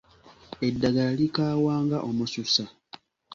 [0.67, 2.65] Eddagala likaawa nga omususa.